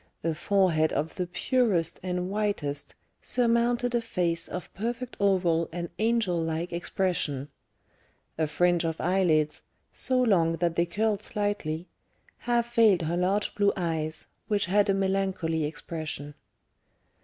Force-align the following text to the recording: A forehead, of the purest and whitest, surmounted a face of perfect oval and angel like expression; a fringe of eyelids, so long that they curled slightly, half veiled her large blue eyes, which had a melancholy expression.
A 0.23 0.33
forehead, 0.33 0.91
of 0.93 1.13
the 1.13 1.27
purest 1.27 1.99
and 2.01 2.31
whitest, 2.31 2.95
surmounted 3.21 3.93
a 3.93 4.01
face 4.01 4.47
of 4.47 4.73
perfect 4.73 5.15
oval 5.19 5.69
and 5.71 5.91
angel 5.99 6.41
like 6.41 6.73
expression; 6.73 7.49
a 8.35 8.47
fringe 8.47 8.83
of 8.83 8.99
eyelids, 8.99 9.61
so 9.93 10.19
long 10.19 10.55
that 10.55 10.75
they 10.75 10.87
curled 10.87 11.21
slightly, 11.21 11.87
half 12.39 12.73
veiled 12.73 13.03
her 13.03 13.15
large 13.15 13.53
blue 13.53 13.71
eyes, 13.77 14.25
which 14.47 14.65
had 14.65 14.89
a 14.89 14.93
melancholy 14.95 15.65
expression. 15.65 16.33